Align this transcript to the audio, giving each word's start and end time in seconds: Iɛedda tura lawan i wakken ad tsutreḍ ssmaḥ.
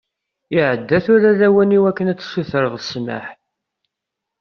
Iɛedda 0.57 0.97
tura 1.05 1.31
lawan 1.39 1.75
i 1.77 1.79
wakken 1.83 2.11
ad 2.11 2.17
tsutreḍ 2.19 2.73
ssmaḥ. 2.81 3.25